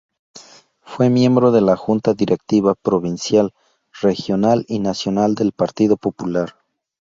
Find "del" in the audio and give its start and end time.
5.35-5.51